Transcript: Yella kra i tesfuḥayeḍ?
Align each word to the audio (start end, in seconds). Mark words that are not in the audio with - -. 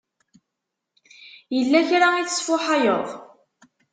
Yella 1.55 1.79
kra 1.89 2.07
i 2.21 2.23
tesfuḥayeḍ? 2.27 3.07